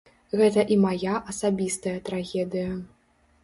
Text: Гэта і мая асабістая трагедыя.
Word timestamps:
Гэта 0.39 0.63
і 0.75 0.77
мая 0.85 1.15
асабістая 1.33 1.95
трагедыя. 2.11 2.69